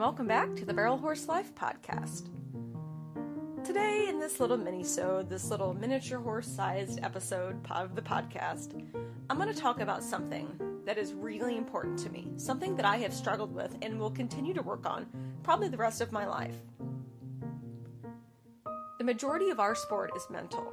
welcome 0.00 0.26
back 0.26 0.56
to 0.56 0.64
the 0.64 0.72
Barrel 0.72 0.96
Horse 0.96 1.28
Life 1.28 1.54
podcast. 1.54 2.30
Today, 3.62 4.06
in 4.08 4.18
this 4.18 4.40
little 4.40 4.56
mini-sode, 4.56 5.28
this 5.28 5.50
little 5.50 5.74
miniature 5.74 6.18
horse-sized 6.18 7.00
episode 7.02 7.60
of 7.70 7.94
the 7.94 8.00
podcast, 8.00 8.82
I'm 9.28 9.36
going 9.36 9.52
to 9.52 9.60
talk 9.60 9.80
about 9.82 10.02
something 10.02 10.58
that 10.86 10.96
is 10.96 11.12
really 11.12 11.58
important 11.58 11.98
to 11.98 12.08
me, 12.08 12.32
something 12.38 12.76
that 12.76 12.86
I 12.86 12.96
have 12.96 13.12
struggled 13.12 13.54
with 13.54 13.76
and 13.82 14.00
will 14.00 14.10
continue 14.10 14.54
to 14.54 14.62
work 14.62 14.86
on 14.86 15.06
probably 15.42 15.68
the 15.68 15.76
rest 15.76 16.00
of 16.00 16.12
my 16.12 16.26
life. 16.26 16.56
The 18.96 19.04
majority 19.04 19.50
of 19.50 19.60
our 19.60 19.74
sport 19.74 20.12
is 20.16 20.26
mental. 20.30 20.72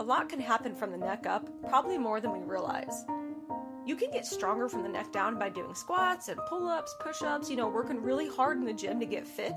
A 0.00 0.02
lot 0.02 0.28
can 0.28 0.40
happen 0.40 0.74
from 0.74 0.90
the 0.90 0.98
neck 0.98 1.24
up, 1.28 1.48
probably 1.68 1.98
more 1.98 2.20
than 2.20 2.32
we 2.32 2.40
realize. 2.40 3.04
You 3.84 3.96
can 3.96 4.12
get 4.12 4.24
stronger 4.24 4.68
from 4.68 4.84
the 4.84 4.88
neck 4.88 5.10
down 5.12 5.38
by 5.38 5.48
doing 5.48 5.74
squats 5.74 6.28
and 6.28 6.38
pull 6.48 6.68
ups, 6.68 6.94
push 7.00 7.22
ups, 7.22 7.50
you 7.50 7.56
know, 7.56 7.68
working 7.68 8.00
really 8.00 8.28
hard 8.28 8.58
in 8.58 8.64
the 8.64 8.72
gym 8.72 9.00
to 9.00 9.06
get 9.06 9.26
fit. 9.26 9.54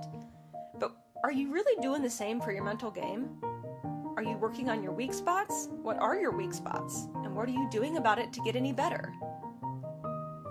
But 0.80 0.96
are 1.24 1.32
you 1.32 1.52
really 1.52 1.80
doing 1.82 2.02
the 2.02 2.10
same 2.10 2.42
for 2.42 2.52
your 2.52 2.64
mental 2.64 2.90
game? 2.90 3.30
Are 4.18 4.24
you 4.24 4.38
working 4.38 4.70
on 4.70 4.82
your 4.82 4.94
weak 4.94 5.14
spots? 5.14 5.70
What 5.84 5.98
are 6.00 6.16
your 6.16 6.32
weak 6.32 6.54
spots? 6.54 7.08
And 7.24 7.36
what 7.36 7.48
are 7.48 7.52
you 7.52 7.68
doing 7.70 7.98
about 7.98 8.18
it 8.18 8.34
to 8.34 8.42
get 8.42 8.56
any 8.56 8.74
better? 8.74 9.14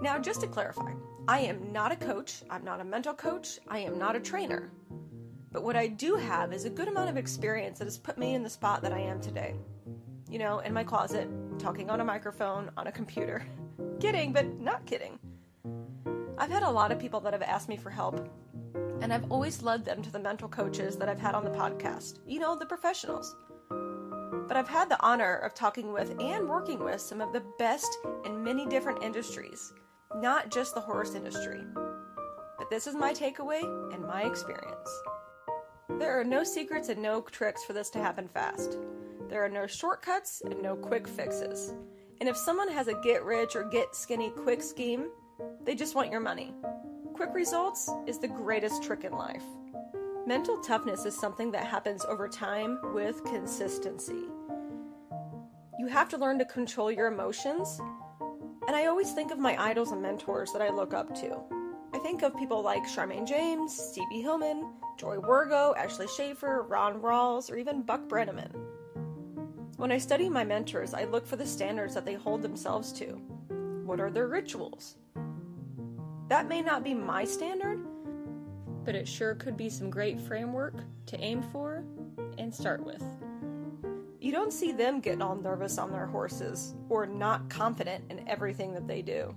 Now, 0.01 0.19
just 0.19 0.43
to 0.43 0.47
clarify, 0.47 0.93
I 1.27 1.41
am 1.41 1.73
not 1.73 1.91
a 1.91 1.97
coach, 1.97 2.43
I'm 2.51 2.65
not 2.65 2.81
a 2.81 2.85
mental 2.85 3.15
coach, 3.15 3.59
I 3.67 3.79
am 3.79 3.99
not 3.99 4.15
a 4.15 4.21
trainer. 4.21 4.71
But 5.51 5.63
what 5.65 5.77
I 5.77 5.87
do 5.89 6.15
have 6.15 6.53
is 6.53 6.65
a 6.65 6.71
good 6.71 6.89
amount 6.89 7.11
of 7.11 7.17
experience 7.17 7.79
that 7.79 7.87
has 7.87 7.99
put 7.99 8.19
me 8.19 8.35
in 8.35 8.43
the 8.43 8.51
spot 8.51 8.83
that 8.83 8.93
I 8.93 9.01
am 9.01 9.21
today. 9.21 9.55
You 10.29 10.39
know, 10.39 10.59
in 10.59 10.75
my 10.75 10.85
closet, 10.85 11.29
talking 11.59 11.91
on 11.91 12.01
a 12.01 12.05
microphone 12.05 12.71
on 12.77 12.87
a 12.87 12.93
computer. 12.93 13.47
Kidding, 14.01 14.33
but 14.33 14.61
not 14.61 14.87
kidding. 14.87 15.19
I've 16.37 16.51
had 16.51 16.63
a 16.63 16.71
lot 16.71 16.93
of 16.93 16.99
people 16.99 17.21
that 17.21 17.33
have 17.33 17.43
asked 17.43 17.69
me 17.69 17.77
for 17.77 17.91
help, 17.91 18.29
and 19.01 19.13
I've 19.13 19.31
always 19.31 19.63
led 19.63 19.85
them 19.85 20.03
to 20.03 20.11
the 20.11 20.19
mental 20.19 20.49
coaches 20.49 20.97
that 20.97 21.09
I've 21.09 21.21
had 21.21 21.35
on 21.35 21.45
the 21.45 21.51
podcast. 21.51 22.19
You 22.27 22.41
know, 22.41 22.57
the 22.57 22.67
professionals. 22.67 23.35
But 23.71 24.57
I've 24.57 24.69
had 24.69 24.91
the 24.91 25.01
honor 25.01 25.37
of 25.37 25.55
talking 25.55 25.93
with 25.93 26.11
and 26.21 26.49
working 26.49 26.83
with 26.83 27.01
some 27.01 27.21
of 27.21 27.33
the 27.33 27.43
best 27.59 27.97
in 28.25 28.43
many 28.43 28.67
different 28.67 29.03
industries, 29.03 29.73
not 30.17 30.51
just 30.51 30.75
the 30.75 30.81
horse 30.81 31.15
industry. 31.15 31.63
But 32.59 32.69
this 32.71 32.87
is 32.87 32.95
my 32.95 33.13
takeaway 33.15 33.63
and 33.95 34.05
my 34.05 34.23
experience. 34.23 34.91
There 35.99 36.19
are 36.19 36.25
no 36.25 36.45
secrets 36.45 36.89
and 36.89 37.01
no 37.01 37.21
tricks 37.23 37.65
for 37.65 37.73
this 37.73 37.91
to 37.91 37.99
happen 38.01 38.29
fast. 38.29 38.77
There 39.29 39.45
are 39.45 39.49
no 39.49 39.67
shortcuts 39.67 40.43
and 40.45 40.61
no 40.61 40.77
quick 40.77 41.09
fixes. 41.09 41.73
And 42.25 42.31
if 42.31 42.39
someone 42.39 42.71
has 42.71 42.89
a 42.89 42.95
get 42.95 43.23
rich 43.23 43.55
or 43.55 43.65
get 43.65 43.95
skinny 43.95 44.31
quick 44.31 44.63
scheme, 44.63 45.11
they 45.63 45.75
just 45.75 45.95
want 45.95 46.11
your 46.11 46.21
money. 46.21 46.55
Quick 47.13 47.35
results 47.35 47.91
is 48.07 48.19
the 48.19 48.29
greatest 48.29 48.83
trick 48.83 49.05
in 49.05 49.13
life. 49.13 49.45
Mental 50.27 50.57
toughness 50.63 51.05
is 51.05 51.15
something 51.15 51.51
that 51.51 51.67
happens 51.67 52.03
over 52.07 52.27
time 52.27 52.79
with 52.95 53.23
consistency. 53.25 54.25
You 55.79 55.87
have 55.89 56.09
to 56.09 56.17
learn 56.17 56.39
to 56.39 56.47
control 56.47 56.91
your 56.91 57.09
emotions. 57.09 57.79
And 58.69 58.75
I 58.75 58.87
always 58.87 59.13
think 59.13 59.31
of 59.31 59.39
my 59.39 59.63
idols 59.63 59.93
and 59.93 60.01
mentors 60.01 60.51
that 60.55 60.63
I 60.63 60.71
look 60.71 60.95
up 60.95 61.15
to. 61.17 61.39
I 61.93 61.99
think 61.99 62.23
of 62.23 62.35
people 62.39 62.63
like 62.63 62.89
Charmayne 62.89 63.27
James, 63.27 63.79
Stevi 63.79 64.23
Hillman, 64.23 64.73
Joy 64.97 65.19
Wargo, 65.19 65.77
Ashley 65.77 66.07
Schaefer, 66.07 66.63
Ron 66.63 67.03
Rawls, 67.03 67.51
or 67.51 67.59
even 67.59 67.83
Buck 67.83 68.09
Brannaman. 68.09 68.64
When 69.77 69.91
I 69.91 69.99
study 69.99 70.29
my 70.29 70.45
mentors, 70.45 70.95
I 70.95 71.05
look 71.05 71.27
for 71.27 71.35
the 71.35 71.47
standards 71.47 71.95
that 71.95 72.05
they 72.05 72.15
hold 72.15 72.43
themselves 72.43 72.93
to. 72.93 73.07
What 73.85 73.99
are 73.99 74.11
their 74.11 74.29
rituals? 74.29 74.97
That 76.29 76.49
may 76.49 76.63
not 76.63 76.85
be 76.85 76.95
my 76.95 77.25
standard, 77.25 77.85
but 78.85 78.95
it 78.95 79.09
sure 79.09 79.35
could 79.35 79.57
be 79.57 79.69
some 79.69 79.91
great 79.91 80.21
framework 80.21 80.75
to 81.07 81.21
aim 81.21 81.43
for 81.43 81.85
and 82.39 82.55
start 82.55 82.85
with. 82.85 83.03
You 84.21 84.31
don't 84.31 84.53
see 84.53 84.71
them 84.71 85.01
getting 85.01 85.23
all 85.23 85.35
nervous 85.35 85.77
on 85.77 85.91
their 85.91 86.07
horses 86.07 86.75
or 86.89 87.05
not 87.05 87.51
confident 87.51 88.05
in 88.11 88.27
everything 88.29 88.73
that 88.75 88.87
they 88.87 89.03
do. 89.03 89.35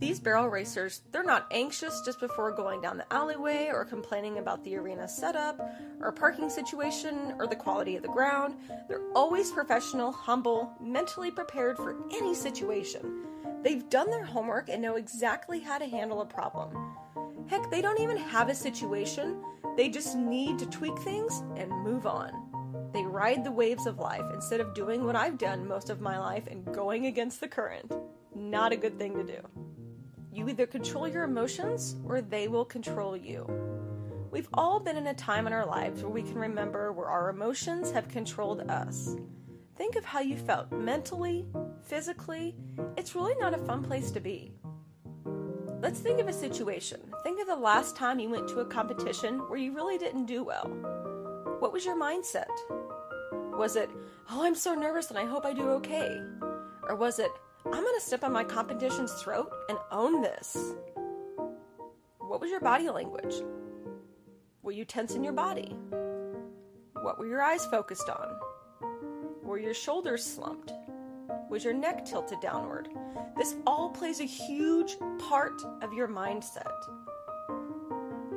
These 0.00 0.18
barrel 0.18 0.48
racers, 0.48 1.02
they're 1.12 1.22
not 1.22 1.46
anxious 1.50 2.00
just 2.00 2.20
before 2.20 2.52
going 2.52 2.80
down 2.80 2.96
the 2.96 3.12
alleyway 3.12 3.68
or 3.70 3.84
complaining 3.84 4.38
about 4.38 4.64
the 4.64 4.74
arena 4.76 5.06
setup 5.06 5.60
or 6.00 6.10
parking 6.10 6.48
situation 6.48 7.34
or 7.38 7.46
the 7.46 7.54
quality 7.54 7.96
of 7.96 8.02
the 8.02 8.08
ground. 8.08 8.54
They're 8.88 9.04
always 9.14 9.50
professional, 9.50 10.10
humble, 10.10 10.72
mentally 10.80 11.30
prepared 11.30 11.76
for 11.76 11.96
any 12.12 12.34
situation. 12.34 13.26
They've 13.62 13.86
done 13.90 14.10
their 14.10 14.24
homework 14.24 14.70
and 14.70 14.80
know 14.80 14.96
exactly 14.96 15.60
how 15.60 15.76
to 15.76 15.86
handle 15.86 16.22
a 16.22 16.26
problem. 16.26 16.96
Heck, 17.46 17.70
they 17.70 17.82
don't 17.82 18.00
even 18.00 18.16
have 18.16 18.48
a 18.48 18.54
situation, 18.54 19.44
they 19.76 19.90
just 19.90 20.16
need 20.16 20.58
to 20.60 20.66
tweak 20.66 20.98
things 21.00 21.42
and 21.56 21.70
move 21.84 22.06
on. 22.06 22.32
They 22.94 23.02
ride 23.02 23.44
the 23.44 23.52
waves 23.52 23.86
of 23.86 23.98
life 23.98 24.24
instead 24.32 24.60
of 24.60 24.72
doing 24.72 25.04
what 25.04 25.14
I've 25.14 25.36
done 25.36 25.68
most 25.68 25.90
of 25.90 26.00
my 26.00 26.18
life 26.18 26.46
and 26.46 26.64
going 26.74 27.04
against 27.04 27.40
the 27.40 27.48
current. 27.48 27.92
Not 28.34 28.72
a 28.72 28.76
good 28.76 28.98
thing 28.98 29.14
to 29.16 29.24
do. 29.24 29.59
You 30.32 30.48
either 30.48 30.66
control 30.66 31.08
your 31.08 31.24
emotions 31.24 31.96
or 32.04 32.20
they 32.20 32.46
will 32.46 32.64
control 32.64 33.16
you. 33.16 33.46
We've 34.30 34.48
all 34.54 34.78
been 34.78 34.96
in 34.96 35.08
a 35.08 35.14
time 35.14 35.48
in 35.48 35.52
our 35.52 35.66
lives 35.66 36.02
where 36.02 36.12
we 36.12 36.22
can 36.22 36.38
remember 36.38 36.92
where 36.92 37.08
our 37.08 37.30
emotions 37.30 37.90
have 37.90 38.08
controlled 38.08 38.60
us. 38.70 39.16
Think 39.76 39.96
of 39.96 40.04
how 40.04 40.20
you 40.20 40.36
felt 40.36 40.70
mentally, 40.70 41.46
physically. 41.82 42.54
It's 42.96 43.16
really 43.16 43.34
not 43.40 43.54
a 43.54 43.58
fun 43.58 43.82
place 43.82 44.12
to 44.12 44.20
be. 44.20 44.52
Let's 45.80 45.98
think 45.98 46.20
of 46.20 46.28
a 46.28 46.32
situation. 46.32 47.00
Think 47.24 47.40
of 47.40 47.48
the 47.48 47.56
last 47.56 47.96
time 47.96 48.20
you 48.20 48.30
went 48.30 48.46
to 48.50 48.60
a 48.60 48.66
competition 48.66 49.38
where 49.48 49.58
you 49.58 49.74
really 49.74 49.98
didn't 49.98 50.26
do 50.26 50.44
well. 50.44 50.68
What 51.58 51.72
was 51.72 51.84
your 51.84 51.98
mindset? 51.98 52.50
Was 53.58 53.74
it, 53.74 53.90
oh, 54.30 54.44
I'm 54.44 54.54
so 54.54 54.74
nervous 54.74 55.10
and 55.10 55.18
I 55.18 55.24
hope 55.24 55.44
I 55.44 55.52
do 55.52 55.70
okay? 55.70 56.20
Or 56.88 56.94
was 56.94 57.18
it, 57.18 57.30
I'm 57.72 57.84
gonna 57.84 58.00
step 58.00 58.24
on 58.24 58.32
my 58.32 58.44
competition's 58.44 59.12
throat 59.22 59.52
and 59.68 59.78
own 59.92 60.22
this. 60.22 60.74
What 62.18 62.40
was 62.40 62.50
your 62.50 62.60
body 62.60 62.90
language? 62.90 63.34
Were 64.62 64.72
you 64.72 64.84
tense 64.84 65.14
in 65.14 65.22
your 65.22 65.32
body? 65.32 65.76
What 67.02 67.18
were 67.18 67.26
your 67.26 67.42
eyes 67.42 67.64
focused 67.66 68.08
on? 68.08 68.38
Were 69.42 69.58
your 69.58 69.74
shoulders 69.74 70.24
slumped? 70.24 70.72
Was 71.48 71.64
your 71.64 71.74
neck 71.74 72.04
tilted 72.04 72.40
downward? 72.40 72.88
This 73.36 73.54
all 73.66 73.90
plays 73.90 74.20
a 74.20 74.24
huge 74.24 74.96
part 75.18 75.62
of 75.82 75.92
your 75.92 76.08
mindset. 76.08 76.70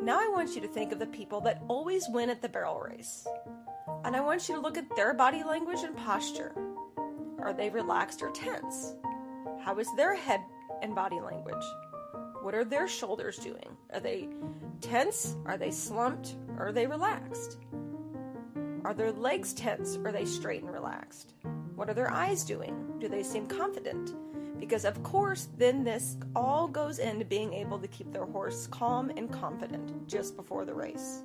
Now 0.01 0.19
I 0.19 0.27
want 0.31 0.55
you 0.55 0.61
to 0.61 0.67
think 0.67 0.91
of 0.91 0.99
the 0.99 1.07
people 1.07 1.41
that 1.41 1.63
always 1.67 2.05
win 2.09 2.29
at 2.29 2.41
the 2.41 2.49
barrel 2.49 2.79
race. 2.79 3.27
And 4.05 4.15
I 4.15 4.21
want 4.21 4.47
you 4.47 4.55
to 4.55 4.61
look 4.61 4.77
at 4.77 4.95
their 4.95 5.13
body 5.13 5.43
language 5.43 5.83
and 5.83 5.95
posture. 5.97 6.53
Are 7.39 7.53
they 7.53 7.69
relaxed 7.69 8.21
or 8.21 8.31
tense? 8.31 8.95
How 9.63 9.79
is 9.79 9.87
their 9.95 10.13
head 10.13 10.41
and 10.81 10.93
body 10.93 11.21
language? 11.21 11.63
What 12.41 12.53
are 12.53 12.65
their 12.65 12.85
shoulders 12.85 13.37
doing? 13.37 13.77
Are 13.93 14.01
they 14.01 14.27
tense? 14.81 15.37
Are 15.45 15.57
they 15.57 15.71
slumped? 15.71 16.35
Are 16.57 16.73
they 16.73 16.85
relaxed? 16.85 17.59
Are 18.83 18.93
their 18.93 19.13
legs 19.13 19.53
tense? 19.53 19.97
Are 20.03 20.11
they 20.11 20.25
straight 20.25 20.63
and 20.63 20.73
relaxed? 20.73 21.35
What 21.75 21.89
are 21.89 21.93
their 21.93 22.11
eyes 22.11 22.43
doing? 22.43 22.97
Do 22.99 23.07
they 23.07 23.23
seem 23.23 23.47
confident? 23.47 24.13
Because, 24.59 24.83
of 24.83 25.01
course, 25.01 25.47
then 25.57 25.85
this 25.85 26.17
all 26.35 26.67
goes 26.67 26.99
into 26.99 27.23
being 27.23 27.53
able 27.53 27.79
to 27.79 27.87
keep 27.87 28.11
their 28.11 28.25
horse 28.25 28.67
calm 28.67 29.11
and 29.15 29.31
confident 29.31 30.09
just 30.09 30.35
before 30.35 30.65
the 30.65 30.75
race. 30.75 31.23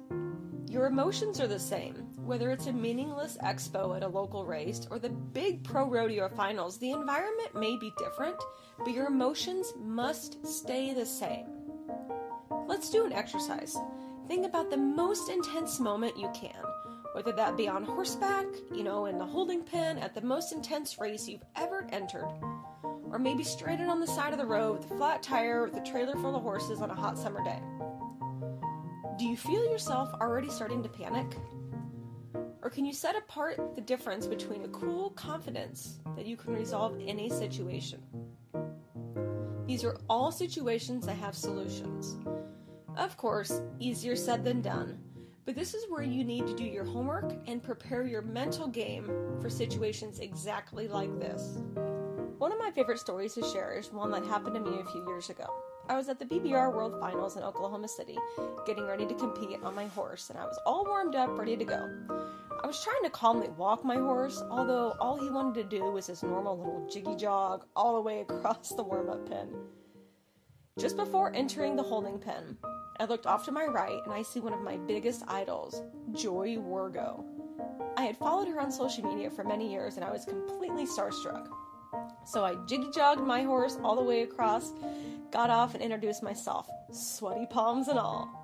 Your 0.70 0.86
emotions 0.86 1.40
are 1.40 1.46
the 1.46 1.58
same. 1.58 1.94
Whether 2.16 2.50
it's 2.50 2.66
a 2.66 2.72
meaningless 2.72 3.38
expo 3.42 3.96
at 3.96 4.02
a 4.02 4.08
local 4.08 4.44
race 4.44 4.86
or 4.90 4.98
the 4.98 5.08
big 5.08 5.64
pro 5.64 5.88
rodeo 5.88 6.28
finals, 6.28 6.78
the 6.78 6.90
environment 6.90 7.54
may 7.54 7.76
be 7.78 7.90
different, 7.96 8.37
but 8.78 8.93
your 8.93 9.06
emotions 9.06 9.72
must 9.78 10.46
stay 10.46 10.93
the 10.93 11.06
same. 11.06 11.46
Let's 12.66 12.90
do 12.90 13.06
an 13.06 13.14
exercise. 13.14 13.78
Think 14.26 14.44
about 14.44 14.69
the 14.69 14.76
most 14.76 15.31
intense 15.31 15.81
moment 15.81 16.19
you 16.19 16.31
can, 16.34 16.62
whether 17.14 17.32
that 17.32 17.56
be 17.56 17.66
on 17.66 17.84
horseback, 17.84 18.46
you 18.75 18.84
know, 18.84 19.06
in 19.06 19.16
the 19.16 19.25
holding 19.25 19.64
pen, 19.64 19.96
at 19.96 20.14
the 20.14 20.20
most 20.20 20.52
intense 20.52 20.98
race 20.98 21.26
you've 21.26 21.46
ever 21.56 21.87
entered, 21.93 22.28
or 23.10 23.19
maybe 23.19 23.43
stranded 23.43 23.88
on 23.88 24.00
the 24.00 24.06
side 24.06 24.34
of 24.34 24.38
the 24.38 24.44
road 24.44 24.81
with 24.81 24.90
a 24.90 24.96
flat 24.98 25.22
tire 25.22 25.64
with 25.64 25.76
a 25.76 25.90
trailer 25.90 26.16
full 26.16 26.37
of 26.37 26.43
horses 26.43 26.82
on 26.82 26.90
a 26.90 26.94
hot 26.94 27.16
summer 27.16 27.43
day. 27.43 27.58
Do 29.19 29.26
you 29.26 29.37
feel 29.37 29.69
yourself 29.69 30.15
already 30.20 30.49
starting 30.49 30.81
to 30.85 30.88
panic? 30.88 31.26
Or 32.62 32.70
can 32.70 32.85
you 32.85 32.93
set 32.93 33.17
apart 33.17 33.75
the 33.75 33.81
difference 33.81 34.29
between 34.29 34.65
a 34.65 34.69
cool 34.69 35.11
confidence 35.11 35.99
that 36.15 36.25
you 36.25 36.37
can 36.37 36.55
resolve 36.55 36.97
any 37.05 37.29
situation? 37.29 38.00
These 39.67 39.82
are 39.82 39.99
all 40.09 40.31
situations 40.31 41.05
that 41.06 41.17
have 41.17 41.35
solutions. 41.35 42.17
Of 42.97 43.17
course, 43.17 43.61
easier 43.81 44.15
said 44.15 44.44
than 44.44 44.61
done, 44.61 45.00
but 45.44 45.56
this 45.56 45.75
is 45.75 45.91
where 45.91 46.05
you 46.05 46.23
need 46.23 46.47
to 46.47 46.55
do 46.55 46.65
your 46.65 46.85
homework 46.85 47.32
and 47.49 47.61
prepare 47.61 48.05
your 48.05 48.23
mental 48.23 48.69
game 48.69 49.11
for 49.41 49.50
situations 49.50 50.20
exactly 50.20 50.87
like 50.87 51.19
this. 51.19 51.59
One 52.38 52.53
of 52.53 52.61
my 52.61 52.70
favorite 52.70 53.00
stories 53.00 53.35
to 53.35 53.43
share 53.43 53.76
is 53.76 53.93
one 53.93 54.12
that 54.12 54.25
happened 54.26 54.55
to 54.55 54.61
me 54.61 54.79
a 54.79 54.93
few 54.93 55.05
years 55.09 55.29
ago. 55.29 55.53
I 55.88 55.96
was 55.96 56.11
at 56.11 56.19
the 56.19 56.26
BBR 56.26 56.75
World 56.75 57.00
Finals 57.00 57.38
in 57.38 57.43
Oklahoma 57.43 57.88
City, 57.88 58.19
getting 58.67 58.87
ready 58.87 59.06
to 59.06 59.14
compete 59.14 59.58
on 59.62 59.75
my 59.75 59.87
horse, 59.87 60.29
and 60.29 60.38
I 60.38 60.44
was 60.44 60.58
all 60.67 60.85
warmed 60.85 61.14
up, 61.14 61.38
ready 61.38 61.56
to 61.56 61.64
go. 61.64 61.88
I 62.62 62.67
was 62.67 62.85
trying 62.85 63.02
to 63.05 63.11
calmly 63.11 63.49
walk 63.56 63.87
my 63.87 63.96
horse, 63.96 64.43
although 64.50 64.96
all 65.00 65.19
he 65.19 65.31
wanted 65.31 65.62
to 65.62 65.79
do 65.79 65.85
was 65.90 66.06
his 66.06 66.23
normal 66.23 66.58
little 66.58 66.87
jiggy 66.93 67.17
jog 67.17 67.64
all 67.75 67.94
the 67.94 68.02
way 68.02 68.20
across 68.29 68.69
the 68.70 68.82
warm 68.82 69.08
up 69.08 69.26
pen. 69.31 69.49
Just 70.79 70.96
before 70.96 71.35
entering 71.35 71.75
the 71.75 71.82
holding 71.82 72.19
pen, 72.19 72.58
I 73.00 73.06
looked 73.06 73.26
off 73.26 73.46
to 73.46 73.52
my 73.52 73.64
right 73.64 74.00
and 74.05 74.12
I 74.12 74.23
see 74.23 74.41
one 74.41 74.52
of 74.52 74.61
my 74.61 74.76
biggest 74.76 75.23
idols, 75.26 75.82
Joy 76.12 76.56
Wargo. 76.56 77.25
I 77.96 78.02
had 78.02 78.17
followed 78.19 78.49
her 78.49 78.61
on 78.61 78.70
social 78.70 79.05
media 79.05 79.31
for 79.31 79.43
many 79.43 79.70
years 79.70 79.96
and 79.96 80.05
I 80.05 80.11
was 80.11 80.26
completely 80.26 80.84
starstruck. 80.84 81.49
So 82.25 82.44
I 82.44 82.56
jiggy 82.67 82.90
jogged 82.94 83.23
my 83.23 83.43
horse 83.43 83.79
all 83.82 83.96
the 83.96 84.02
way 84.02 84.23
across, 84.23 84.73
got 85.31 85.50
off, 85.50 85.75
and 85.75 85.82
introduced 85.82 86.23
myself, 86.23 86.69
sweaty 86.93 87.46
palms 87.46 87.88
and 87.88 87.99
all. 87.99 88.38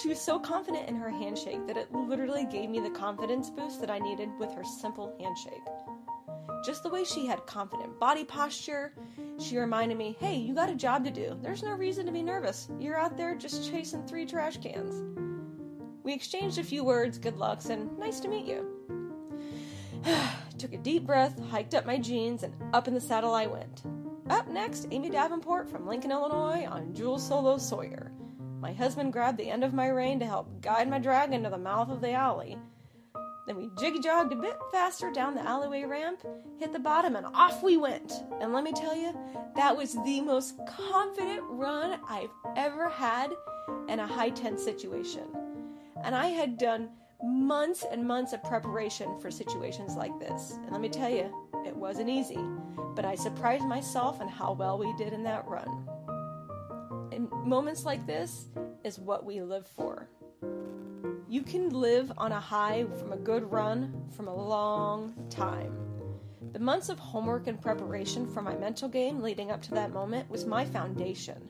She 0.00 0.08
was 0.08 0.20
so 0.20 0.38
confident 0.38 0.88
in 0.88 0.96
her 0.96 1.10
handshake 1.10 1.66
that 1.66 1.76
it 1.76 1.92
literally 1.92 2.46
gave 2.46 2.70
me 2.70 2.80
the 2.80 2.90
confidence 2.90 3.50
boost 3.50 3.80
that 3.80 3.90
I 3.90 3.98
needed 3.98 4.30
with 4.38 4.52
her 4.54 4.64
simple 4.64 5.16
handshake. 5.20 5.64
Just 6.64 6.82
the 6.82 6.90
way 6.90 7.04
she 7.04 7.26
had 7.26 7.44
confident 7.46 7.98
body 7.98 8.24
posture, 8.24 8.94
she 9.38 9.58
reminded 9.58 9.98
me, 9.98 10.16
hey, 10.20 10.36
you 10.36 10.54
got 10.54 10.70
a 10.70 10.74
job 10.74 11.04
to 11.04 11.10
do. 11.10 11.36
There's 11.42 11.62
no 11.62 11.72
reason 11.72 12.06
to 12.06 12.12
be 12.12 12.22
nervous. 12.22 12.68
You're 12.78 12.98
out 12.98 13.16
there 13.16 13.34
just 13.34 13.70
chasing 13.70 14.06
three 14.06 14.26
trash 14.26 14.58
cans. 14.58 15.02
We 16.02 16.14
exchanged 16.14 16.58
a 16.58 16.64
few 16.64 16.84
words, 16.84 17.18
good 17.18 17.36
lucks, 17.36 17.66
and 17.66 17.98
nice 17.98 18.20
to 18.20 18.28
meet 18.28 18.46
you. 18.46 18.66
Took 20.60 20.74
a 20.74 20.76
deep 20.76 21.06
breath, 21.06 21.40
hiked 21.48 21.74
up 21.74 21.86
my 21.86 21.96
jeans, 21.96 22.42
and 22.42 22.54
up 22.74 22.86
in 22.86 22.92
the 22.92 23.00
saddle 23.00 23.32
I 23.32 23.46
went. 23.46 23.82
Up 24.28 24.46
next, 24.46 24.88
Amy 24.90 25.08
Davenport 25.08 25.70
from 25.70 25.86
Lincoln, 25.86 26.10
Illinois 26.10 26.66
on 26.66 26.92
Jules 26.92 27.26
Solo 27.26 27.56
Sawyer. 27.56 28.12
My 28.60 28.74
husband 28.74 29.14
grabbed 29.14 29.38
the 29.38 29.48
end 29.48 29.64
of 29.64 29.72
my 29.72 29.88
rein 29.88 30.20
to 30.20 30.26
help 30.26 30.60
guide 30.60 30.90
my 30.90 30.98
drag 30.98 31.32
into 31.32 31.48
the 31.48 31.56
mouth 31.56 31.88
of 31.88 32.02
the 32.02 32.12
alley. 32.12 32.58
Then 33.46 33.56
we 33.56 33.70
jiggy 33.78 34.00
jogged 34.00 34.34
a 34.34 34.36
bit 34.36 34.58
faster 34.70 35.10
down 35.10 35.34
the 35.34 35.48
alleyway 35.48 35.84
ramp, 35.84 36.26
hit 36.58 36.74
the 36.74 36.78
bottom, 36.78 37.16
and 37.16 37.24
off 37.32 37.62
we 37.62 37.78
went. 37.78 38.12
And 38.42 38.52
let 38.52 38.62
me 38.62 38.72
tell 38.72 38.94
you, 38.94 39.18
that 39.56 39.74
was 39.74 39.94
the 40.04 40.20
most 40.20 40.60
confident 40.68 41.40
run 41.44 41.98
I've 42.06 42.28
ever 42.54 42.90
had 42.90 43.32
in 43.88 43.98
a 43.98 44.06
high 44.06 44.28
tense 44.28 44.62
situation. 44.62 45.24
And 46.04 46.14
I 46.14 46.26
had 46.26 46.58
done 46.58 46.90
months 47.22 47.84
and 47.90 48.06
months 48.06 48.32
of 48.32 48.42
preparation 48.42 49.18
for 49.20 49.30
situations 49.30 49.96
like 49.96 50.18
this. 50.18 50.58
And 50.62 50.70
let 50.70 50.80
me 50.80 50.88
tell 50.88 51.10
you, 51.10 51.34
it 51.66 51.76
wasn't 51.76 52.08
easy, 52.08 52.38
but 52.94 53.04
I 53.04 53.14
surprised 53.14 53.64
myself 53.64 54.20
and 54.20 54.30
how 54.30 54.52
well 54.52 54.78
we 54.78 54.92
did 54.96 55.12
in 55.12 55.22
that 55.24 55.46
run. 55.46 55.88
And 57.12 57.30
moments 57.44 57.84
like 57.84 58.06
this 58.06 58.48
is 58.84 58.98
what 58.98 59.24
we 59.24 59.42
live 59.42 59.66
for. 59.66 60.08
You 61.28 61.42
can 61.42 61.68
live 61.70 62.10
on 62.16 62.32
a 62.32 62.40
high 62.40 62.86
from 62.98 63.12
a 63.12 63.16
good 63.16 63.50
run 63.50 64.08
from 64.16 64.26
a 64.28 64.34
long 64.34 65.14
time. 65.30 65.76
The 66.52 66.58
months 66.58 66.88
of 66.88 66.98
homework 66.98 67.46
and 67.46 67.60
preparation 67.60 68.26
for 68.26 68.42
my 68.42 68.56
mental 68.56 68.88
game 68.88 69.22
leading 69.22 69.50
up 69.50 69.62
to 69.62 69.70
that 69.74 69.92
moment 69.92 70.28
was 70.28 70.46
my 70.46 70.64
foundation. 70.64 71.48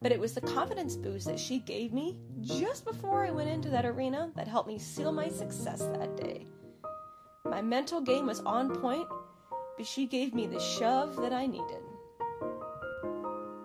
But 0.00 0.12
it 0.12 0.18
was 0.18 0.32
the 0.32 0.40
confidence 0.40 0.96
boost 0.96 1.26
that 1.26 1.38
she 1.38 1.58
gave 1.58 1.92
me 1.92 2.18
just 2.42 2.84
before 2.84 3.24
I 3.24 3.30
went 3.30 3.48
into 3.48 3.70
that 3.70 3.86
arena 3.86 4.30
that 4.34 4.48
helped 4.48 4.68
me 4.68 4.78
seal 4.78 5.12
my 5.12 5.28
success 5.28 5.80
that 5.98 6.16
day. 6.16 6.46
My 7.44 7.62
mental 7.62 8.00
game 8.00 8.26
was 8.26 8.40
on 8.40 8.74
point, 8.74 9.06
but 9.76 9.86
she 9.86 10.06
gave 10.06 10.34
me 10.34 10.46
the 10.46 10.58
shove 10.58 11.16
that 11.16 11.32
I 11.32 11.46
needed. 11.46 11.82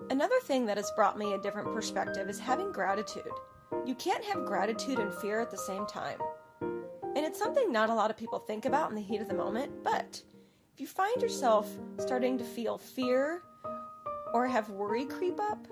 Another 0.10 0.40
thing 0.44 0.66
that 0.68 0.78
has 0.78 0.92
brought 0.96 1.18
me 1.18 1.34
a 1.34 1.42
different 1.42 1.74
perspective 1.74 2.30
is 2.30 2.40
having 2.40 2.72
gratitude. 2.72 3.32
You 3.86 3.96
can't 3.96 4.24
have 4.24 4.46
gratitude 4.46 5.00
and 5.00 5.14
fear 5.14 5.42
at 5.42 5.52
the 5.52 5.58
same 5.58 5.86
time. 5.86 6.20
And 6.62 7.26
it's 7.26 7.40
something 7.40 7.72
not 7.72 7.90
a 7.90 7.96
lot 7.96 8.12
of 8.12 8.18
people 8.18 8.40
think 8.40 8.66
about 8.66 8.90
in 8.90 8.96
the 8.96 9.02
heat 9.02 9.22
of 9.22 9.28
the 9.28 9.34
moment, 9.34 9.84
but 9.84 10.22
if 10.74 10.80
you 10.80 10.88
find 10.88 11.22
yourself 11.22 11.68
starting 11.98 12.38
to 12.38 12.44
feel 12.44 12.78
fear 12.78 13.42
or 14.34 14.48
have 14.48 14.70
worry 14.70 15.06
creep 15.06 15.40
up, 15.40 15.68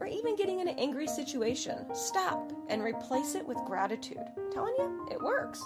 or 0.00 0.06
even 0.06 0.36
getting 0.36 0.60
in 0.60 0.68
an 0.68 0.78
angry 0.78 1.06
situation, 1.06 1.86
stop 1.94 2.52
and 2.68 2.82
replace 2.82 3.34
it 3.34 3.46
with 3.46 3.58
gratitude. 3.66 4.24
I'm 4.36 4.52
telling 4.52 4.74
you, 4.78 5.08
it 5.10 5.20
works. 5.20 5.62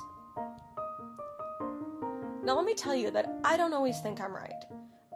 Now, 2.44 2.56
let 2.56 2.64
me 2.64 2.74
tell 2.74 2.94
you 2.94 3.10
that 3.12 3.32
I 3.44 3.56
don't 3.56 3.72
always 3.72 4.00
think 4.00 4.20
I'm 4.20 4.34
right. 4.34 4.64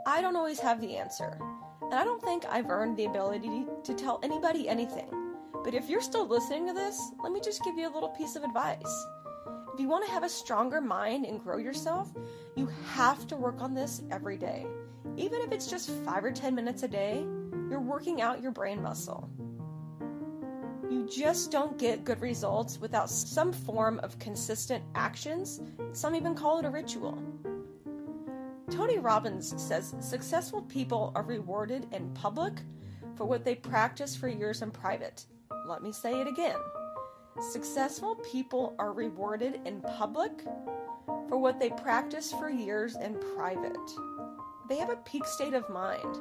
I 0.07 0.21
don't 0.21 0.37
always 0.37 0.61
have 0.61 0.81
the 0.81 0.97
answer. 0.97 1.39
And 1.83 1.95
I 1.95 2.05
don't 2.05 2.23
think 2.23 2.45
I've 2.47 2.71
earned 2.71 2.97
the 2.97 3.07
ability 3.07 3.67
to 3.85 3.95
tell 3.95 4.21
anybody 4.23 4.69
anything. 4.69 5.11
But 5.65 5.75
if 5.75 5.89
you're 5.89 6.01
still 6.01 6.29
listening 6.29 6.67
to 6.69 6.73
this, 6.73 7.01
let 7.23 7.33
me 7.33 7.41
just 7.41 7.65
give 7.65 7.77
you 7.77 7.89
a 7.89 7.95
little 7.95 8.11
piece 8.11 8.37
of 8.37 8.45
advice. 8.45 9.07
If 9.75 9.81
you 9.81 9.89
want 9.89 10.07
to 10.07 10.11
have 10.13 10.23
a 10.23 10.29
stronger 10.29 10.81
mind 10.81 11.27
and 11.27 11.43
grow 11.43 11.59
yourself, 11.59 12.09
you 12.55 12.71
have 12.95 13.27
to 13.27 13.37
work 13.37 13.61
on 13.61 13.75
this 13.75 14.03
every 14.11 14.37
day. 14.37 14.67
Even 15.17 15.41
if 15.41 15.53
it's 15.53 15.67
just 15.67 15.91
five 16.05 16.25
or 16.25 16.31
10 16.31 16.55
minutes 16.55 16.83
a 16.83 16.89
day, 16.89 17.25
you're 17.71 17.81
working 17.81 18.21
out 18.21 18.43
your 18.43 18.53
brain 18.53 18.83
muscle. 18.83 19.31
You 20.91 21.09
just 21.11 21.51
don't 21.51 21.79
get 21.79 22.05
good 22.05 22.21
results 22.21 22.79
without 22.79 23.11
some 23.11 23.53
form 23.53 23.99
of 24.01 24.19
consistent 24.19 24.85
actions. 24.95 25.61
Some 25.93 26.15
even 26.15 26.35
call 26.35 26.59
it 26.59 26.65
a 26.65 26.71
ritual. 26.71 27.19
Tony 28.71 28.99
Robbins 28.99 29.55
says 29.61 29.95
successful 30.01 30.63
people 30.63 31.13
are 31.15 31.23
rewarded 31.23 31.87
in 31.93 32.11
public 32.11 32.53
for 33.17 33.25
what 33.25 33.45
they 33.45 33.55
practice 33.55 34.15
for 34.15 34.29
years 34.29 34.61
in 34.61 34.71
private. 34.71 35.25
Let 35.67 35.83
me 35.83 35.93
say 35.93 36.21
it 36.21 36.29
again. 36.29 36.59
Successful 37.53 38.17
people 38.17 38.75
are 38.79 38.93
rewarded 38.93 39.61
in 39.65 39.81
public 39.81 40.45
for 41.29 41.39
what 41.39 41.59
they 41.59 41.71
practice 41.71 42.33
for 42.33 42.51
years 42.51 42.97
in 42.97 43.19
private. 43.37 43.77
They 44.69 44.79
have 44.79 44.91
a 44.91 44.97
peak 44.97 45.25
state 45.27 45.55
of 45.55 45.69
mind 45.71 46.19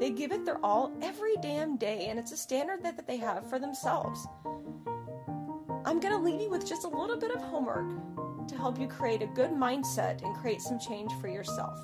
they 0.00 0.10
give 0.10 0.32
it 0.32 0.46
their 0.46 0.58
all 0.64 0.90
every 1.02 1.36
damn 1.42 1.76
day, 1.76 2.06
and 2.06 2.18
it's 2.18 2.32
a 2.32 2.36
standard 2.36 2.82
that, 2.82 2.96
that 2.96 3.06
they 3.06 3.18
have 3.18 3.48
for 3.50 3.58
themselves. 3.58 4.26
I'm 5.84 6.00
going 6.00 6.14
to 6.14 6.16
leave 6.16 6.40
you 6.40 6.48
with 6.48 6.66
just 6.66 6.84
a 6.84 6.88
little 6.88 7.18
bit 7.18 7.30
of 7.30 7.42
homework 7.42 8.48
to 8.48 8.56
help 8.56 8.80
you 8.80 8.88
create 8.88 9.20
a 9.20 9.26
good 9.26 9.50
mindset 9.50 10.22
and 10.22 10.34
create 10.36 10.62
some 10.62 10.78
change 10.78 11.12
for 11.20 11.28
yourself. 11.28 11.78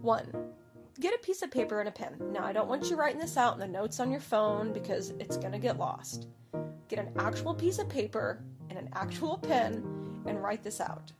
One, 0.00 0.32
get 1.00 1.12
a 1.12 1.18
piece 1.18 1.42
of 1.42 1.50
paper 1.50 1.80
and 1.80 1.88
a 1.88 1.92
pen. 1.92 2.14
Now, 2.30 2.44
I 2.44 2.52
don't 2.52 2.68
want 2.68 2.88
you 2.88 2.94
writing 2.94 3.20
this 3.20 3.36
out 3.36 3.54
in 3.54 3.60
the 3.60 3.66
notes 3.66 3.98
on 3.98 4.08
your 4.08 4.20
phone 4.20 4.72
because 4.72 5.10
it's 5.18 5.36
going 5.36 5.52
to 5.52 5.58
get 5.58 5.76
lost. 5.76 6.28
Get 6.86 7.00
an 7.00 7.10
actual 7.18 7.52
piece 7.52 7.80
of 7.80 7.88
paper 7.88 8.44
and 8.70 8.78
an 8.78 8.90
actual 8.92 9.38
pen 9.38 9.82
and 10.24 10.40
write 10.40 10.62
this 10.62 10.80
out. 10.80 11.10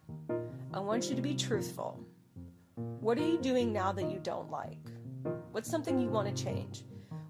I 0.73 0.79
want 0.79 1.11
you 1.11 1.17
to 1.17 1.23
be 1.23 1.35
truthful. 1.35 1.99
What 3.01 3.19
are 3.19 3.27
you 3.27 3.39
doing 3.39 3.73
now 3.73 3.91
that 3.91 4.11
you 4.11 4.21
don't 4.23 4.51
like? 4.51 4.79
What's 5.51 5.69
something 5.69 5.99
you 5.99 6.09
want 6.09 6.35
to 6.35 6.45
change? 6.45 6.85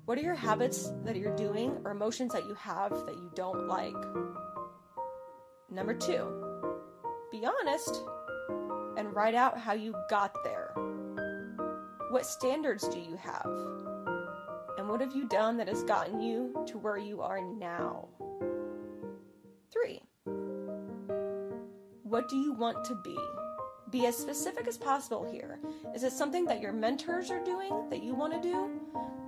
What 0.05 0.19
are 0.19 0.23
your 0.23 0.35
habits 0.35 0.93
that 1.05 1.17
you're 1.17 1.37
doing 1.37 1.79
or 1.85 1.91
emotions 1.91 2.35
that 2.35 2.47
you 2.47 2.55
have 2.55 2.91
that 2.91 3.15
you 3.15 3.31
don't 3.35 3.67
like? 3.67 3.95
Number 5.71 5.95
two, 5.95 6.71
be 7.31 7.47
honest 7.47 8.03
and 8.99 9.15
write 9.15 9.35
out 9.35 9.59
how 9.59 9.73
you 9.73 9.95
got 10.11 10.35
there. 10.45 10.73
What 12.11 12.27
standards 12.27 12.87
do 12.89 12.99
you 12.99 13.17
have? 13.17 13.51
And 14.77 14.89
what 14.89 15.01
have 15.01 15.15
you 15.15 15.27
done 15.29 15.57
that 15.57 15.69
has 15.69 15.83
gotten 15.85 16.21
you 16.21 16.65
to 16.67 16.79
where 16.79 16.99
you 16.99 17.23
are 17.23 17.41
now? 17.41 18.09
Three, 19.73 20.03
what 22.03 22.29
do 22.29 22.37
you 22.37 22.53
want 22.53 22.85
to 22.85 22.95
be? 23.03 23.17
Be 23.91 24.07
as 24.07 24.17
specific 24.17 24.67
as 24.67 24.77
possible 24.77 25.29
here. 25.31 25.59
Is 25.95 26.03
it 26.03 26.13
something 26.13 26.45
that 26.47 26.61
your 26.61 26.73
mentors 26.73 27.31
are 27.31 27.43
doing 27.43 27.89
that 27.91 28.03
you 28.03 28.15
want 28.15 28.33
to 28.35 28.41
do? 28.41 28.81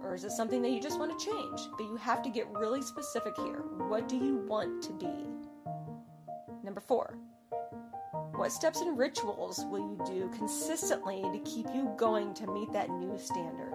Or 0.02 0.14
is 0.14 0.24
it 0.24 0.32
something 0.32 0.60
that 0.62 0.70
you 0.70 0.80
just 0.80 0.98
want 0.98 1.18
to 1.18 1.24
change? 1.24 1.60
But 1.76 1.84
you 1.84 1.96
have 1.96 2.22
to 2.22 2.30
get 2.30 2.48
really 2.50 2.82
specific 2.82 3.36
here. 3.36 3.62
What 3.88 4.08
do 4.08 4.16
you 4.16 4.36
want 4.36 4.82
to 4.84 4.92
be? 4.92 5.12
Number 6.62 6.80
four, 6.80 7.16
what 8.34 8.52
steps 8.52 8.80
and 8.80 8.98
rituals 8.98 9.64
will 9.70 9.80
you 9.80 10.02
do 10.06 10.30
consistently 10.36 11.22
to 11.22 11.38
keep 11.44 11.66
you 11.74 11.92
going 11.96 12.34
to 12.34 12.46
meet 12.46 12.72
that 12.72 12.90
new 12.90 13.18
standard? 13.18 13.72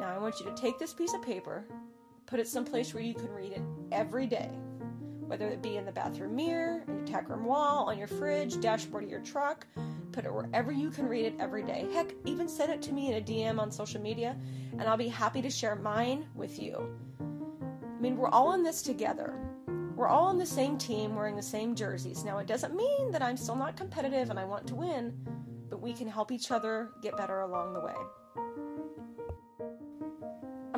Now, 0.00 0.14
I 0.14 0.18
want 0.18 0.40
you 0.40 0.46
to 0.46 0.54
take 0.54 0.78
this 0.78 0.92
piece 0.92 1.14
of 1.14 1.22
paper, 1.22 1.66
put 2.26 2.40
it 2.40 2.48
someplace 2.48 2.94
where 2.94 3.02
you 3.02 3.14
can 3.14 3.30
read 3.30 3.52
it 3.52 3.62
every 3.92 4.26
day 4.26 4.50
whether 5.26 5.48
it 5.48 5.62
be 5.62 5.76
in 5.76 5.84
the 5.84 5.92
bathroom 5.92 6.36
mirror, 6.36 6.84
tack 7.06 7.28
room 7.28 7.44
wall, 7.44 7.88
on 7.88 7.98
your 7.98 8.08
fridge, 8.08 8.60
dashboard 8.60 9.04
of 9.04 9.10
your 9.10 9.20
truck. 9.20 9.66
Put 10.12 10.24
it 10.24 10.32
wherever 10.32 10.72
you 10.72 10.90
can 10.90 11.06
read 11.06 11.26
it 11.26 11.34
every 11.38 11.62
day. 11.62 11.86
Heck, 11.92 12.14
even 12.24 12.48
send 12.48 12.72
it 12.72 12.82
to 12.82 12.92
me 12.92 13.12
in 13.12 13.14
a 13.14 13.20
DM 13.20 13.58
on 13.58 13.70
social 13.70 14.00
media, 14.00 14.36
and 14.72 14.82
I'll 14.82 14.96
be 14.96 15.08
happy 15.08 15.42
to 15.42 15.50
share 15.50 15.76
mine 15.76 16.26
with 16.34 16.60
you. 16.60 16.98
I 17.20 18.00
mean, 18.00 18.16
we're 18.16 18.28
all 18.28 18.54
in 18.54 18.62
this 18.62 18.82
together. 18.82 19.34
We're 19.94 20.08
all 20.08 20.26
on 20.26 20.36
the 20.36 20.46
same 20.46 20.76
team 20.76 21.14
wearing 21.14 21.36
the 21.36 21.42
same 21.42 21.74
jerseys. 21.74 22.24
Now, 22.24 22.38
it 22.38 22.46
doesn't 22.46 22.74
mean 22.74 23.10
that 23.12 23.22
I'm 23.22 23.36
still 23.36 23.56
not 23.56 23.76
competitive 23.76 24.28
and 24.28 24.38
I 24.38 24.44
want 24.44 24.66
to 24.66 24.74
win, 24.74 25.16
but 25.70 25.80
we 25.80 25.94
can 25.94 26.06
help 26.06 26.30
each 26.30 26.50
other 26.50 26.90
get 27.02 27.16
better 27.16 27.40
along 27.40 27.72
the 27.72 27.80
way. 27.80 27.94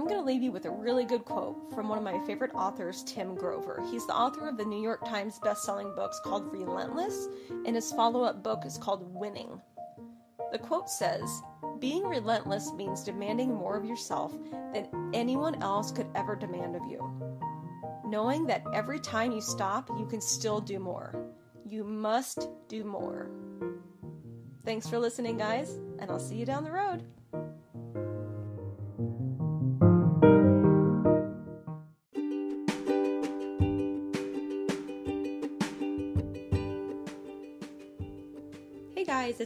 Going 0.09 0.21
to 0.21 0.27
leave 0.27 0.43
you 0.43 0.51
with 0.51 0.65
a 0.65 0.71
really 0.71 1.05
good 1.05 1.25
quote 1.25 1.73
from 1.75 1.89
one 1.89 1.99
of 1.99 2.05
my 2.05 2.19
favorite 2.27 2.55
authors, 2.55 3.05
Tim 3.05 3.35
Grover. 3.35 3.83
He's 3.91 4.07
the 4.07 4.15
author 4.15 4.49
of 4.49 4.57
the 4.57 4.65
New 4.65 4.81
York 4.83 5.05
Times 5.07 5.39
best-selling 5.39 5.95
books 5.95 6.21
called 6.25 6.51
Relentless, 6.51 7.29
and 7.51 7.77
his 7.77 7.93
follow-up 7.93 8.43
book 8.43 8.65
is 8.65 8.79
called 8.79 9.15
Winning. 9.15 9.61
The 10.51 10.59
quote 10.59 10.89
says, 10.89 11.43
"Being 11.79 12.05
relentless 12.05 12.73
means 12.73 13.05
demanding 13.05 13.55
more 13.55 13.77
of 13.77 13.85
yourself 13.85 14.33
than 14.73 15.11
anyone 15.13 15.63
else 15.63 15.93
could 15.93 16.09
ever 16.15 16.35
demand 16.35 16.75
of 16.75 16.87
you. 16.87 17.01
Knowing 18.05 18.47
that 18.47 18.65
every 18.73 18.99
time 18.99 19.31
you 19.31 19.43
stop, 19.43 19.91
you 19.99 20.07
can 20.07 20.23
still 20.23 20.61
do 20.61 20.79
more. 20.79 21.15
You 21.67 21.85
must 21.85 22.49
do 22.69 22.83
more." 22.83 23.31
Thanks 24.65 24.89
for 24.89 24.99
listening, 24.99 25.37
guys, 25.37 25.77
and 25.99 26.11
I'll 26.11 26.19
see 26.19 26.37
you 26.37 26.47
down 26.47 26.65
the 26.65 26.73
road. 26.73 27.05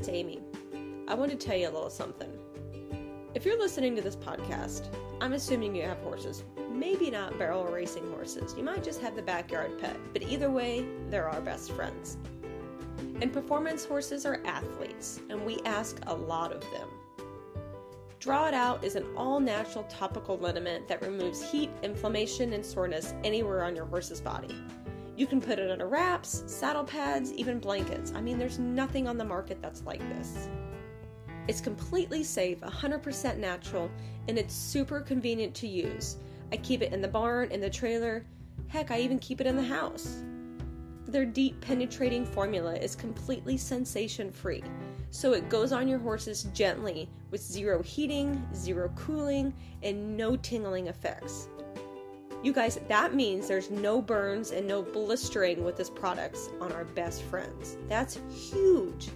It's 0.02 0.08
Amy. 0.08 0.40
I 1.06 1.14
want 1.14 1.30
to 1.30 1.36
tell 1.36 1.56
you 1.56 1.68
a 1.68 1.70
little 1.70 1.88
something. 1.88 2.28
If 3.36 3.44
you're 3.46 3.56
listening 3.56 3.94
to 3.94 4.02
this 4.02 4.16
podcast, 4.16 4.92
I'm 5.20 5.32
assuming 5.32 5.76
you 5.76 5.84
have 5.84 5.98
horses. 5.98 6.42
Maybe 6.72 7.08
not 7.08 7.38
barrel 7.38 7.64
racing 7.66 8.10
horses. 8.10 8.52
You 8.58 8.64
might 8.64 8.82
just 8.82 9.00
have 9.00 9.14
the 9.14 9.22
backyard 9.22 9.78
pet, 9.78 9.96
but 10.12 10.24
either 10.24 10.50
way, 10.50 10.84
they're 11.08 11.28
our 11.28 11.40
best 11.40 11.70
friends. 11.70 12.16
And 13.20 13.32
performance 13.32 13.84
horses 13.84 14.26
are 14.26 14.42
athletes, 14.44 15.20
and 15.30 15.46
we 15.46 15.60
ask 15.64 16.00
a 16.08 16.14
lot 16.14 16.50
of 16.50 16.62
them. 16.72 16.88
Draw 18.18 18.48
It 18.48 18.54
Out 18.54 18.82
is 18.82 18.96
an 18.96 19.06
all 19.16 19.38
natural 19.38 19.84
topical 19.84 20.36
liniment 20.36 20.88
that 20.88 21.00
removes 21.02 21.48
heat, 21.48 21.70
inflammation, 21.84 22.54
and 22.54 22.66
soreness 22.66 23.14
anywhere 23.22 23.62
on 23.62 23.76
your 23.76 23.86
horse's 23.86 24.20
body. 24.20 24.56
You 25.16 25.26
can 25.26 25.40
put 25.40 25.58
it 25.58 25.70
under 25.70 25.86
wraps, 25.86 26.42
saddle 26.46 26.84
pads, 26.84 27.32
even 27.34 27.58
blankets. 27.58 28.12
I 28.14 28.20
mean, 28.20 28.38
there's 28.38 28.58
nothing 28.58 29.06
on 29.06 29.18
the 29.18 29.24
market 29.24 29.60
that's 29.60 29.82
like 29.82 30.00
this. 30.16 30.48
It's 31.48 31.60
completely 31.60 32.22
safe, 32.22 32.60
100% 32.60 33.36
natural, 33.36 33.90
and 34.28 34.38
it's 34.38 34.54
super 34.54 35.00
convenient 35.00 35.54
to 35.56 35.68
use. 35.68 36.16
I 36.50 36.56
keep 36.56 36.82
it 36.82 36.92
in 36.92 37.02
the 37.02 37.08
barn, 37.08 37.50
in 37.50 37.60
the 37.60 37.68
trailer, 37.68 38.24
heck, 38.68 38.90
I 38.90 39.00
even 39.00 39.18
keep 39.18 39.40
it 39.40 39.46
in 39.46 39.56
the 39.56 39.62
house. 39.62 40.22
Their 41.06 41.26
deep 41.26 41.60
penetrating 41.60 42.24
formula 42.24 42.74
is 42.74 42.94
completely 42.94 43.58
sensation 43.58 44.30
free, 44.30 44.62
so 45.10 45.34
it 45.34 45.50
goes 45.50 45.72
on 45.72 45.88
your 45.88 45.98
horses 45.98 46.44
gently 46.54 47.08
with 47.30 47.42
zero 47.42 47.82
heating, 47.82 48.42
zero 48.54 48.90
cooling, 48.96 49.52
and 49.82 50.16
no 50.16 50.36
tingling 50.36 50.86
effects. 50.86 51.48
You 52.42 52.52
guys, 52.52 52.80
that 52.88 53.14
means 53.14 53.46
there's 53.46 53.70
no 53.70 54.02
burns 54.02 54.50
and 54.50 54.66
no 54.66 54.82
blistering 54.82 55.62
with 55.62 55.76
this 55.76 55.88
product 55.88 56.38
on 56.60 56.72
our 56.72 56.84
best 56.84 57.22
friends. 57.22 57.76
That's 57.88 58.18
huge. 58.28 59.10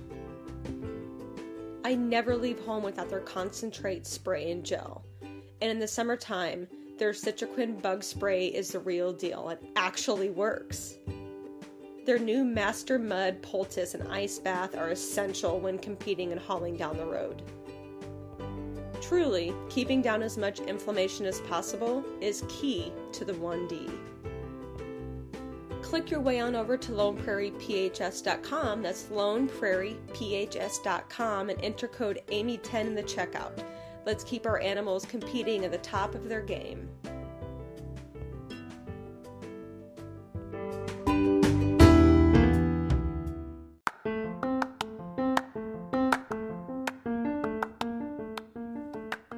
I 1.84 1.96
never 1.96 2.36
leave 2.36 2.60
home 2.60 2.84
without 2.84 3.10
their 3.10 3.20
concentrate 3.20 4.06
spray 4.06 4.52
and 4.52 4.64
gel. 4.64 5.04
And 5.60 5.70
in 5.70 5.80
the 5.80 5.88
summertime, 5.88 6.68
their 6.98 7.10
Citroquin 7.10 7.82
bug 7.82 8.04
spray 8.04 8.46
is 8.46 8.70
the 8.70 8.78
real 8.78 9.12
deal. 9.12 9.48
It 9.48 9.62
actually 9.74 10.30
works. 10.30 10.94
Their 12.04 12.20
new 12.20 12.44
Master 12.44 12.96
Mud 12.96 13.42
poultice 13.42 13.94
and 13.94 14.06
ice 14.06 14.38
bath 14.38 14.76
are 14.76 14.90
essential 14.90 15.58
when 15.58 15.78
competing 15.78 16.30
and 16.30 16.40
hauling 16.40 16.76
down 16.76 16.96
the 16.96 17.04
road. 17.04 17.42
Truly, 19.08 19.54
keeping 19.68 20.02
down 20.02 20.20
as 20.20 20.36
much 20.36 20.58
inflammation 20.58 21.26
as 21.26 21.40
possible 21.42 22.02
is 22.20 22.42
key 22.48 22.92
to 23.12 23.24
the 23.24 23.34
1D. 23.34 23.88
Click 25.80 26.10
your 26.10 26.18
way 26.18 26.40
on 26.40 26.56
over 26.56 26.76
to 26.76 26.90
LonePrairiePHS.com, 26.90 28.82
that's 28.82 29.04
LonePrairiePHS.com, 29.04 31.50
and 31.50 31.60
enter 31.62 31.86
code 31.86 32.20
AMY10 32.26 32.80
in 32.80 32.96
the 32.96 33.02
checkout. 33.04 33.62
Let's 34.04 34.24
keep 34.24 34.44
our 34.44 34.58
animals 34.58 35.04
competing 35.04 35.64
at 35.64 35.70
the 35.70 35.78
top 35.78 36.16
of 36.16 36.28
their 36.28 36.42
game. 36.42 36.88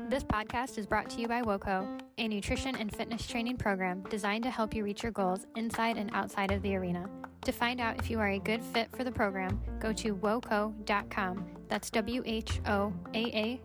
This 0.08 0.24
podcast 0.24 0.78
is 0.78 0.86
brought 0.86 1.10
to 1.10 1.20
you 1.20 1.28
by 1.28 1.42
WOCO, 1.42 2.00
a 2.16 2.28
nutrition 2.28 2.74
and 2.76 2.90
fitness 2.96 3.26
training 3.26 3.58
program 3.58 4.02
designed 4.08 4.42
to 4.44 4.50
help 4.50 4.74
you 4.74 4.82
reach 4.82 5.02
your 5.02 5.12
goals 5.12 5.46
inside 5.54 5.98
and 5.98 6.10
outside 6.14 6.50
of 6.50 6.62
the 6.62 6.74
arena. 6.76 7.10
To 7.42 7.52
find 7.52 7.78
out 7.78 7.98
if 7.98 8.08
you 8.08 8.18
are 8.18 8.30
a 8.30 8.38
good 8.38 8.64
fit 8.64 8.88
for 8.96 9.04
the 9.04 9.12
program, 9.12 9.60
go 9.78 9.92
to 9.92 10.14
WOCO.com. 10.14 11.44
That's 11.68 11.90
W 11.90 12.22
H 12.24 12.58
O 12.66 12.90
A 13.12 13.18
A 13.18 13.60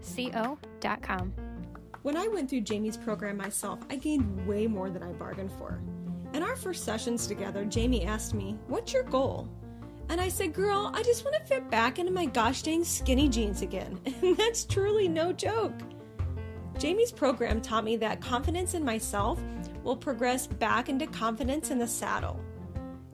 C 0.00 0.32
O.com. 0.34 1.32
When 2.02 2.16
I 2.16 2.26
went 2.26 2.50
through 2.50 2.62
Jamie's 2.62 2.96
program 2.96 3.36
myself, 3.36 3.78
I 3.88 3.96
gained 3.96 4.48
way 4.48 4.66
more 4.66 4.90
than 4.90 5.04
I 5.04 5.12
bargained 5.12 5.52
for. 5.52 5.80
In 6.34 6.42
our 6.42 6.56
first 6.56 6.84
sessions 6.84 7.28
together, 7.28 7.64
Jamie 7.64 8.04
asked 8.04 8.34
me, 8.34 8.58
What's 8.66 8.92
your 8.92 9.04
goal? 9.04 9.48
And 10.08 10.20
I 10.20 10.28
said, 10.28 10.54
Girl, 10.54 10.90
I 10.94 11.02
just 11.02 11.24
want 11.24 11.36
to 11.36 11.42
fit 11.44 11.70
back 11.70 11.98
into 11.98 12.12
my 12.12 12.26
gosh 12.26 12.62
dang 12.62 12.84
skinny 12.84 13.28
jeans 13.28 13.62
again. 13.62 13.98
And 14.22 14.36
that's 14.36 14.64
truly 14.64 15.08
no 15.08 15.32
joke. 15.32 15.74
Jamie's 16.78 17.12
program 17.12 17.60
taught 17.60 17.84
me 17.84 17.96
that 17.96 18.20
confidence 18.20 18.74
in 18.74 18.84
myself 18.84 19.40
will 19.82 19.96
progress 19.96 20.46
back 20.46 20.88
into 20.88 21.06
confidence 21.06 21.70
in 21.70 21.78
the 21.78 21.86
saddle. 21.86 22.40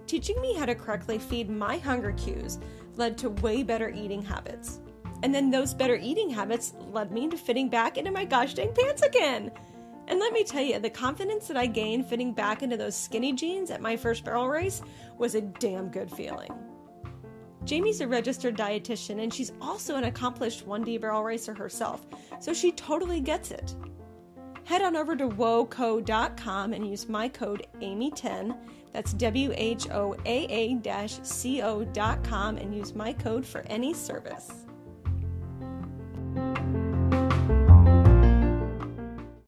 Teaching 0.07 0.41
me 0.41 0.55
how 0.55 0.67
to 0.67 0.75
correctly 0.75 1.19
feed 1.19 1.49
my 1.49 1.79
hunger 1.79 2.13
cues 2.13 2.59
led 2.97 3.17
to 3.19 3.31
way 3.31 3.63
better 3.63 3.89
eating 3.89 4.23
habits. 4.23 4.81
And 5.23 5.35
then 5.35 5.51
those 5.51 5.73
better 5.73 5.97
eating 5.97 6.29
habits 6.29 6.75
led 6.93 7.11
me 7.11 7.29
to 7.29 7.37
fitting 7.37 7.69
back 7.71 7.97
into 7.97 8.11
my 8.11 8.25
gosh 8.25 8.55
dang 8.55 8.75
pants 8.75 9.03
again. 9.03 9.51
And 10.07 10.21
let 10.21 10.35
me 10.35 10.45
tell 10.45 10.63
you, 10.63 10.79
the 10.79 10.91
confidence 10.91 11.49
that 11.49 11.57
I 11.57 11.67
gained 11.67 12.07
fitting 12.07 12.35
back 12.35 12.63
into 12.63 12.77
those 12.77 12.95
skinny 12.95 13.33
jeans 13.33 13.71
at 13.71 13.81
my 13.81 13.97
first 13.97 14.25
barrel 14.25 14.49
race 14.49 14.83
was 15.17 15.35
a 15.35 15.41
damn 15.41 15.89
good 15.89 16.11
feeling. 16.11 16.53
Jamie's 17.65 18.01
a 18.01 18.09
registered 18.09 18.57
dietitian 18.57 19.23
and 19.23 19.33
she's 19.33 19.53
also 19.61 19.97
an 19.97 20.05
accomplished 20.05 20.67
1D 20.67 21.01
barrel 21.01 21.23
racer 21.23 21.55
herself, 21.55 22.07
so 22.41 22.53
she 22.53 22.73
totally 22.73 23.21
gets 23.21 23.51
it. 23.51 23.75
Head 24.65 24.83
on 24.83 24.97
over 24.97 25.15
to 25.17 25.29
woco.com 25.29 26.73
and 26.73 26.89
use 26.89 27.09
my 27.09 27.29
code 27.29 27.67
AMY10, 27.81 28.57
that's 28.93 29.13
W 29.15 29.53
H 29.57 29.91
O 29.91 30.15
A 30.25 30.47
A 30.49 31.19
C 31.23 31.63
O.com, 31.63 32.57
and 32.57 32.75
use 32.75 32.95
my 32.95 33.13
code 33.13 33.45
for 33.45 33.61
any 33.67 33.93
service. 33.93 34.64